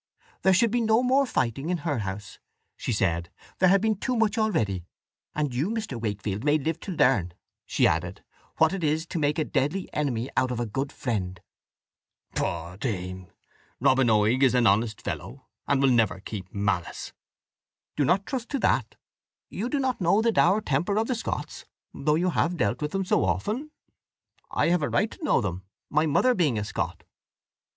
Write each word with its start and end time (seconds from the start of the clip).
"There 0.41 0.51
should 0.55 0.71
be 0.71 0.81
no 0.81 1.03
more 1.03 1.27
fighting 1.27 1.69
in 1.69 1.77
her 1.85 1.99
house," 1.99 2.39
she 2.75 2.91
said; 2.91 3.29
"there 3.59 3.69
had 3.69 3.81
been 3.81 3.95
too 3.95 4.15
much 4.15 4.35
already. 4.35 4.83
And 5.35 5.53
you, 5.53 5.69
Mr. 5.69 6.01
Wakefield, 6.01 6.43
may 6.43 6.57
live 6.57 6.79
to 6.79 6.91
learn," 6.93 7.35
she 7.67 7.85
added, 7.85 8.23
"what 8.57 8.73
it 8.73 8.83
is 8.83 9.05
to 9.05 9.19
make 9.19 9.37
a 9.37 9.45
deadly 9.45 9.93
enemy 9.93 10.27
out 10.35 10.49
of 10.49 10.59
a 10.59 10.65
good 10.65 10.91
friend." 10.91 11.39
"Pshaw, 12.33 12.77
dame! 12.77 13.27
Robin 13.79 14.07
Oig 14.09 14.41
is 14.41 14.55
an 14.55 14.65
honest 14.65 14.99
fellow, 15.01 15.45
and 15.67 15.79
will 15.83 15.91
never 15.91 16.19
keep 16.19 16.51
malice." 16.51 17.13
"Do 17.95 18.03
not 18.03 18.25
trust 18.25 18.49
to 18.49 18.57
that: 18.61 18.95
you 19.49 19.69
do 19.69 19.77
not 19.79 20.01
know 20.01 20.19
the 20.23 20.31
dour 20.31 20.61
temper 20.61 20.97
of 20.97 21.05
the 21.09 21.13
Scots, 21.13 21.63
though 21.93 22.15
you 22.15 22.31
have 22.31 22.57
dealt 22.57 22.81
with 22.81 22.89
them 22.89 23.05
so 23.05 23.23
often. 23.23 23.69
I 24.49 24.69
have 24.69 24.81
a 24.81 24.89
right 24.89 25.11
to 25.11 25.23
know 25.23 25.41
them, 25.41 25.61
my 25.91 26.07
mother 26.07 26.33
being 26.33 26.57
a 26.57 26.63
Scot." 26.63 27.03